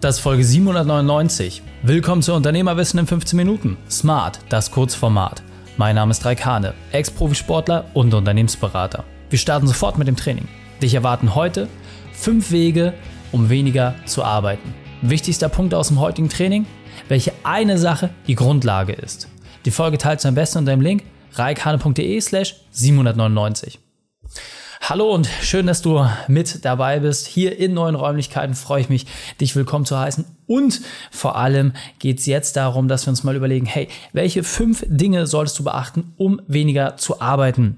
[0.00, 1.60] Das ist Folge 799.
[1.82, 3.76] Willkommen zu Unternehmerwissen in 15 Minuten.
[3.90, 5.42] Smart, das Kurzformat.
[5.76, 9.02] Mein Name ist Raikane, Ex-Profisportler und Unternehmensberater.
[9.28, 10.46] Wir starten sofort mit dem Training.
[10.80, 11.66] Dich erwarten heute
[12.12, 12.94] fünf Wege,
[13.32, 14.72] um weniger zu arbeiten.
[15.02, 16.66] Wichtigster Punkt aus dem heutigen Training,
[17.08, 19.26] welche eine Sache die Grundlage ist.
[19.64, 21.02] Die Folge teilst du am besten unter dem Link
[21.32, 23.80] reikane.de slash 799.
[24.88, 27.26] Hallo und schön, dass du mit dabei bist.
[27.26, 29.04] Hier in neuen Räumlichkeiten freue ich mich,
[29.38, 30.24] dich willkommen zu heißen.
[30.46, 34.86] Und vor allem geht es jetzt darum, dass wir uns mal überlegen, hey, welche fünf
[34.88, 37.76] Dinge solltest du beachten, um weniger zu arbeiten?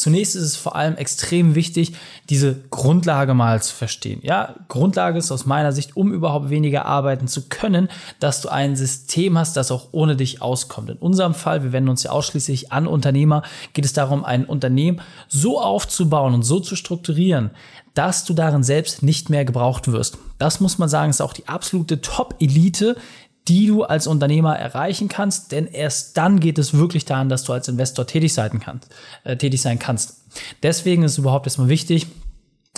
[0.00, 1.92] Zunächst ist es vor allem extrem wichtig,
[2.30, 4.20] diese Grundlage mal zu verstehen.
[4.22, 8.76] Ja, Grundlage ist aus meiner Sicht, um überhaupt weniger arbeiten zu können, dass du ein
[8.76, 10.88] System hast, das auch ohne dich auskommt.
[10.88, 13.42] In unserem Fall, wir wenden uns ja ausschließlich an Unternehmer,
[13.74, 17.50] geht es darum, ein Unternehmen so aufzubauen und so zu strukturieren,
[17.92, 20.16] dass du darin selbst nicht mehr gebraucht wirst.
[20.38, 22.96] Das muss man sagen, ist auch die absolute Top-Elite,
[23.48, 27.52] die du als Unternehmer erreichen kannst, denn erst dann geht es wirklich daran, dass du
[27.52, 28.88] als Investor tätig sein kannst.
[29.24, 30.24] Äh, tätig sein kannst.
[30.62, 32.06] Deswegen ist es überhaupt erstmal wichtig,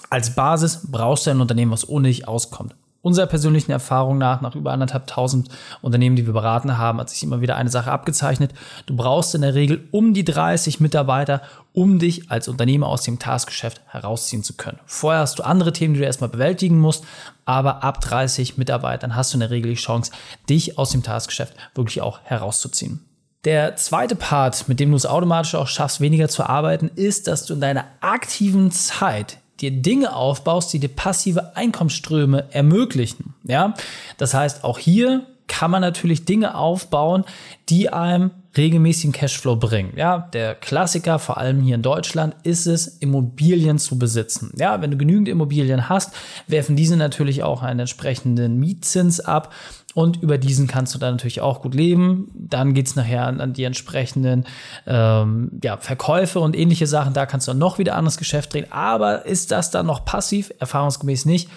[0.08, 4.54] als Basis brauchst du ein Unternehmen, was ohne dich auskommt unserer persönlichen Erfahrung nach, nach
[4.54, 5.48] über anderthalb tausend
[5.82, 8.54] Unternehmen, die wir beraten haben, hat sich immer wieder eine Sache abgezeichnet.
[8.86, 13.18] Du brauchst in der Regel um die 30 Mitarbeiter, um dich als Unternehmer aus dem
[13.18, 14.78] Taskgeschäft herausziehen zu können.
[14.86, 17.04] Vorher hast du andere Themen, die du erstmal bewältigen musst,
[17.44, 20.12] aber ab 30 Mitarbeitern hast du in der Regel die Chance,
[20.48, 23.04] dich aus dem Taskgeschäft wirklich auch herauszuziehen.
[23.44, 27.44] Der zweite Part, mit dem du es automatisch auch schaffst, weniger zu arbeiten, ist, dass
[27.44, 33.34] du in deiner aktiven Zeit dir Dinge aufbaust, die dir passive Einkommensströme ermöglichen.
[33.44, 33.74] Ja,
[34.18, 37.24] das heißt, auch hier kann man natürlich Dinge aufbauen,
[37.68, 39.92] die einem regelmäßigen Cashflow bringen.
[39.96, 44.52] Ja, der Klassiker, vor allem hier in Deutschland, ist es, Immobilien zu besitzen.
[44.56, 46.12] Ja, wenn du genügend Immobilien hast,
[46.46, 49.52] werfen diese natürlich auch einen entsprechenden Mietzins ab
[49.94, 52.30] und über diesen kannst du dann natürlich auch gut leben.
[52.34, 54.44] Dann geht's nachher an, an die entsprechenden
[54.86, 57.12] ähm, ja, Verkäufe und ähnliche Sachen.
[57.12, 58.66] Da kannst du dann noch wieder anderes Geschäft drehen.
[58.70, 60.52] Aber ist das dann noch passiv?
[60.58, 61.50] Erfahrungsgemäß nicht.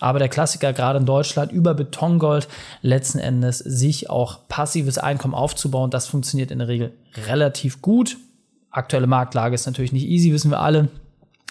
[0.00, 2.48] Aber der Klassiker gerade in Deutschland über Betongold
[2.80, 6.94] letzten Endes sich auch passives Einkommen aufzubauen, das funktioniert in der Regel
[7.26, 8.16] relativ gut.
[8.70, 10.88] Aktuelle Marktlage ist natürlich nicht easy, wissen wir alle.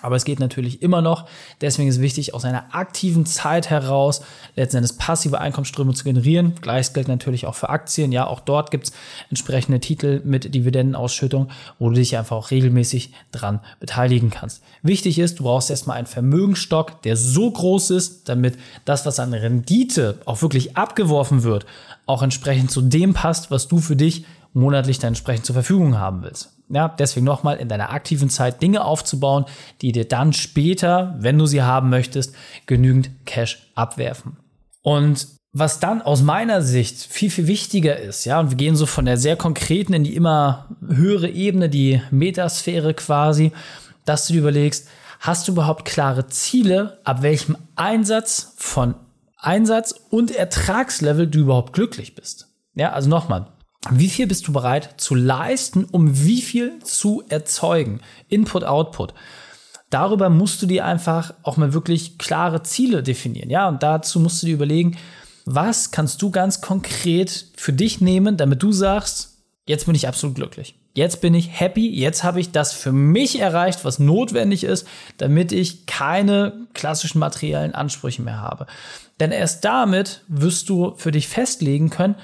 [0.02, 1.28] Aber es geht natürlich immer noch.
[1.62, 4.22] Deswegen ist wichtig, aus einer aktiven Zeit heraus
[4.56, 6.56] letzten Endes passive Einkommensströme zu generieren.
[6.62, 8.12] Gleiches gilt natürlich auch für Aktien.
[8.12, 8.94] Ja, auch dort gibt es
[9.30, 14.64] entsprechende Titel mit Dividendenausschüttung, wo du dich einfach auch regelmäßig dran beteiligen kannst.
[14.84, 19.34] Wichtig ist, du brauchst erstmal einen Vermögensstock, der so groß ist, damit das, was an
[19.34, 21.66] Rendite auch wirklich abgeworfen wird,
[22.06, 26.24] auch entsprechend zu dem passt, was du für dich monatlich dann entsprechend zur Verfügung haben
[26.24, 26.58] willst.
[26.70, 29.46] Ja, deswegen nochmal in deiner aktiven Zeit Dinge aufzubauen,
[29.82, 32.34] die dir dann später, wenn du sie haben möchtest,
[32.66, 34.38] genügend Cash abwerfen.
[34.82, 38.86] Und was dann aus meiner Sicht viel, viel wichtiger ist, ja, und wir gehen so
[38.86, 43.52] von der sehr konkreten in die immer höhere Ebene, die Metasphäre quasi,
[44.06, 44.88] dass du dir überlegst,
[45.20, 48.96] hast du überhaupt klare Ziele, ab welchem Einsatz von
[49.38, 52.48] Einsatz und Ertragslevel du überhaupt glücklich bist?
[52.74, 53.48] Ja, also nochmal,
[53.90, 58.02] wie viel bist du bereit zu leisten, um wie viel zu erzeugen?
[58.30, 59.14] Input, Output.
[59.90, 63.50] Darüber musst du dir einfach auch mal wirklich klare Ziele definieren.
[63.50, 64.98] Ja, und dazu musst du dir überlegen,
[65.46, 70.36] was kannst du ganz konkret für dich nehmen, damit du sagst, jetzt bin ich absolut
[70.36, 70.76] glücklich.
[70.94, 74.86] Jetzt bin ich happy, jetzt habe ich das für mich erreicht, was notwendig ist,
[75.18, 78.68] damit ich keine klassischen materiellen Ansprüche mehr habe.
[79.20, 82.16] Denn erst damit wirst du für dich festlegen können,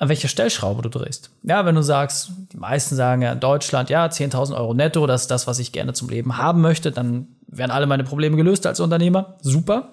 [0.00, 1.30] an welcher Stellschraube du drehst.
[1.42, 5.22] Ja, wenn du sagst, die meisten sagen ja in Deutschland, ja, 10.000 Euro netto, das
[5.22, 8.66] ist das, was ich gerne zum Leben haben möchte, dann werden alle meine Probleme gelöst
[8.66, 9.34] als Unternehmer.
[9.42, 9.90] Super.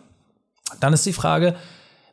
[0.80, 1.56] Dann ist die Frage,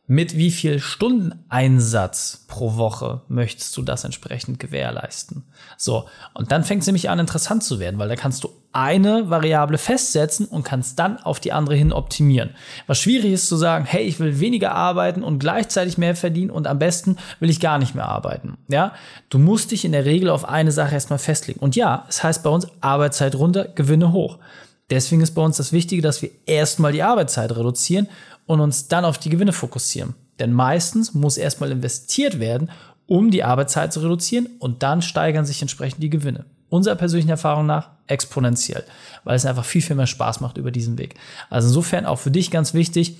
[0.06, 5.44] mit wie viel Stundeneinsatz pro Woche möchtest du das entsprechend gewährleisten?
[5.78, 9.30] So, und dann fängt es nämlich an, interessant zu werden, weil da kannst du eine
[9.30, 12.50] Variable festsetzen und kannst dann auf die andere hin optimieren.
[12.86, 16.66] Was schwierig ist zu sagen, hey, ich will weniger arbeiten und gleichzeitig mehr verdienen und
[16.66, 18.58] am besten will ich gar nicht mehr arbeiten.
[18.68, 18.92] Ja,
[19.30, 21.60] du musst dich in der Regel auf eine Sache erstmal festlegen.
[21.60, 24.38] Und ja, es heißt bei uns Arbeitszeit runter, Gewinne hoch.
[24.90, 28.08] Deswegen ist bei uns das Wichtige, dass wir erstmal die Arbeitszeit reduzieren
[28.46, 30.14] und uns dann auf die Gewinne fokussieren.
[30.38, 32.70] Denn meistens muss erstmal investiert werden,
[33.06, 36.46] um die Arbeitszeit zu reduzieren und dann steigern sich entsprechend die Gewinne.
[36.68, 38.84] Unserer persönlichen Erfahrung nach exponentiell,
[39.22, 41.14] weil es einfach viel, viel mehr Spaß macht über diesen Weg.
[41.50, 43.18] Also insofern auch für dich ganz wichtig,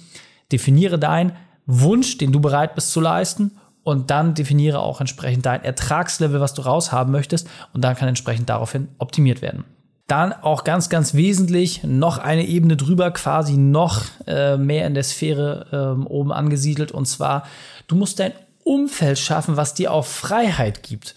[0.50, 1.32] definiere deinen
[1.67, 3.52] Wunsch, den du bereit bist zu leisten
[3.82, 8.49] und dann definiere auch entsprechend dein Ertragslevel, was du raushaben möchtest und dann kann entsprechend
[8.49, 9.64] daraufhin optimiert werden.
[10.06, 15.02] Dann auch ganz, ganz wesentlich, noch eine Ebene drüber, quasi noch äh, mehr in der
[15.02, 16.92] Sphäre äh, oben angesiedelt.
[16.92, 17.44] Und zwar,
[17.86, 18.32] du musst dein
[18.64, 21.14] Umfeld schaffen, was dir auch Freiheit gibt.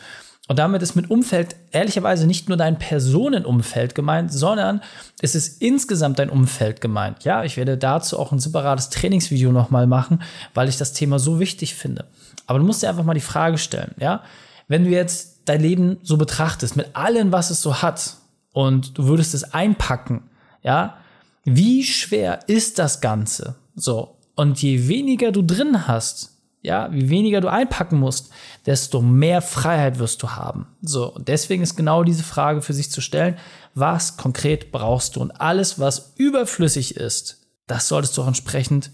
[0.48, 4.81] Und damit ist mit Umfeld ehrlicherweise nicht nur dein Personenumfeld gemeint, sondern
[5.22, 7.25] es ist insgesamt dein Umfeld gemeint.
[7.25, 10.22] Ja, ich werde dazu auch ein separates Trainingsvideo nochmal machen,
[10.54, 12.06] weil ich das Thema so wichtig finde.
[12.45, 14.24] Aber du musst dir einfach mal die Frage stellen, ja,
[14.69, 18.16] wenn du jetzt dein Leben so betrachtest, mit allem, was es so hat,
[18.57, 20.31] und du würdest es einpacken,
[20.63, 20.98] ja,
[21.44, 23.54] wie schwer ist das Ganze?
[23.75, 24.18] So.
[24.33, 26.31] Und je weniger du drin hast,
[26.63, 28.31] ja, wie weniger du einpacken musst,
[28.65, 30.65] desto mehr Freiheit wirst du haben.
[30.81, 33.38] So, und deswegen ist genau diese Frage für sich zu stellen,
[33.75, 35.21] was konkret brauchst du?
[35.21, 38.89] Und alles, was überflüssig ist, das solltest du auch entsprechend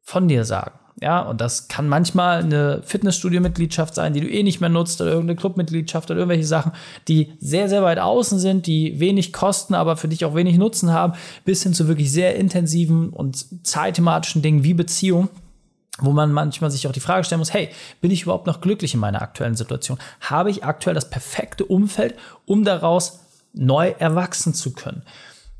[0.00, 0.78] von dir sagen.
[1.00, 5.10] Ja, und das kann manchmal eine Fitnessstudio-Mitgliedschaft sein, die du eh nicht mehr nutzt, oder
[5.10, 6.72] irgendeine Clubmitgliedschaft oder irgendwelche Sachen,
[7.08, 10.92] die sehr, sehr weit außen sind, die wenig kosten, aber für dich auch wenig Nutzen
[10.92, 15.28] haben, bis hin zu wirklich sehr intensiven und zeitthematischen Dingen wie Beziehung
[15.98, 17.68] wo man manchmal sich auch die Frage stellen muss, hey,
[18.00, 19.98] bin ich überhaupt noch glücklich in meiner aktuellen Situation?
[20.20, 22.14] Habe ich aktuell das perfekte Umfeld,
[22.46, 23.20] um daraus
[23.52, 25.02] neu erwachsen zu können?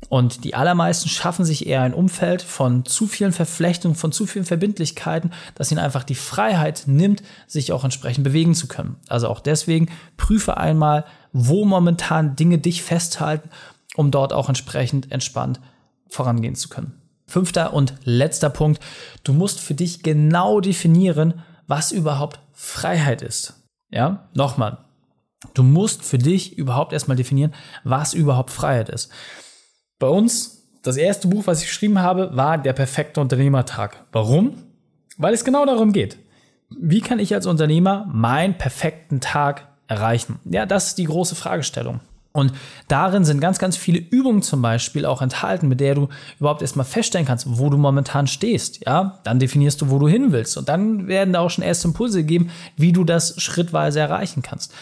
[0.09, 4.45] Und die allermeisten schaffen sich eher ein Umfeld von zu vielen Verflechtungen, von zu vielen
[4.45, 8.97] Verbindlichkeiten, dass ihnen einfach die Freiheit nimmt, sich auch entsprechend bewegen zu können.
[9.07, 13.49] Also auch deswegen prüfe einmal, wo momentan Dinge dich festhalten,
[13.95, 15.59] um dort auch entsprechend entspannt
[16.07, 17.01] vorangehen zu können.
[17.27, 18.81] Fünfter und letzter Punkt.
[19.23, 23.63] Du musst für dich genau definieren, was überhaupt Freiheit ist.
[23.89, 24.79] Ja, nochmal.
[25.53, 27.53] Du musst für dich überhaupt erstmal definieren,
[27.83, 29.09] was überhaupt Freiheit ist.
[30.03, 34.03] Bei uns, das erste Buch, was ich geschrieben habe, war Der perfekte Unternehmertag.
[34.11, 34.55] Warum?
[35.15, 36.17] Weil es genau darum geht.
[36.69, 40.41] Wie kann ich als Unternehmer meinen perfekten Tag erreichen?
[40.43, 42.01] Ja, das ist die große Fragestellung.
[42.33, 42.51] Und
[42.89, 46.85] darin sind ganz, ganz viele Übungen zum Beispiel auch enthalten, mit der du überhaupt erstmal
[46.85, 48.85] feststellen kannst, wo du momentan stehst.
[48.85, 50.57] Ja, dann definierst du, wo du hin willst.
[50.57, 54.73] Und dann werden da auch schon erste Impulse gegeben, wie du das schrittweise erreichen kannst.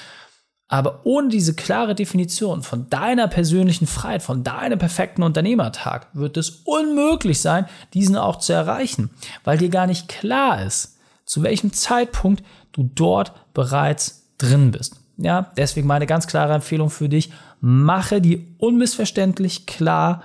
[0.72, 6.62] Aber ohne diese klare Definition von deiner persönlichen Freiheit, von deinem perfekten Unternehmertag, wird es
[6.64, 9.10] unmöglich sein, diesen auch zu erreichen,
[9.44, 12.42] weil dir gar nicht klar ist, zu welchem Zeitpunkt
[12.72, 14.96] du dort bereits drin bist.
[15.18, 20.24] Ja, deswegen meine ganz klare Empfehlung für dich, mache dir unmissverständlich klar,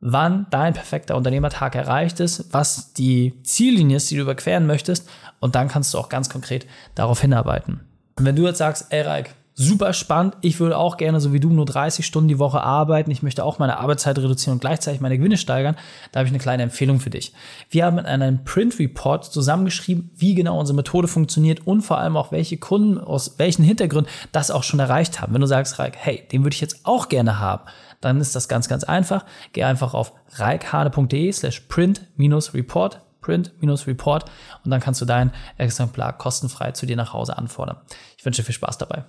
[0.00, 5.06] wann dein perfekter Unternehmertag erreicht ist, was die Ziellinie ist, die du überqueren möchtest
[5.40, 7.80] und dann kannst du auch ganz konkret darauf hinarbeiten.
[8.18, 10.36] Und wenn du jetzt sagst, ey Reik, super spannend.
[10.40, 13.10] Ich würde auch gerne, so wie du, nur 30 Stunden die Woche arbeiten.
[13.10, 15.76] Ich möchte auch meine Arbeitszeit reduzieren und gleichzeitig meine Gewinne steigern.
[16.12, 17.32] Da habe ich eine kleine Empfehlung für dich.
[17.70, 22.16] Wir haben in einem Print Report zusammengeschrieben, wie genau unsere Methode funktioniert und vor allem
[22.16, 25.32] auch welche Kunden aus welchen Hintergründen das auch schon erreicht haben.
[25.32, 27.62] Wenn du sagst, hey, den würde ich jetzt auch gerne haben,
[28.00, 29.24] dann ist das ganz, ganz einfach.
[29.52, 34.24] Geh einfach auf reikhane.de slash print-report print-report
[34.64, 37.78] und dann kannst du dein Exemplar kostenfrei zu dir nach Hause anfordern.
[38.18, 39.04] Ich wünsche dir viel Spaß dabei.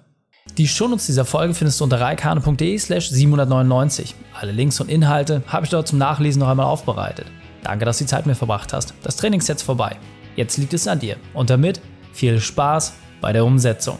[0.57, 4.15] Die Shownotes dieser Folge findest du unter reikane.de slash 799.
[4.39, 7.27] Alle Links und Inhalte habe ich dort zum Nachlesen noch einmal aufbereitet.
[7.61, 8.93] Danke, dass du die Zeit mir verbracht hast.
[9.03, 9.97] Das Training ist jetzt vorbei.
[10.37, 11.17] Jetzt liegt es an dir.
[11.33, 11.81] Und damit
[12.13, 13.99] viel Spaß bei der Umsetzung.